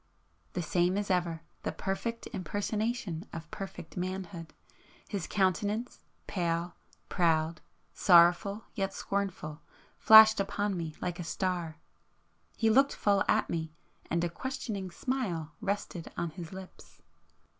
[0.53, 4.51] The same as ever,—the perfect impersonation of perfect manhood!...
[5.07, 6.75] his countenance, pale,
[7.07, 7.61] proud,
[7.93, 9.61] sorrowful yet scornful,
[9.99, 11.75] flashed upon me like a star!——he
[12.67, 13.73] looked full at me,
[14.09, 17.03] and a questioning smile rested on his lips!